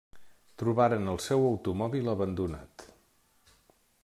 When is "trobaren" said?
0.61-1.05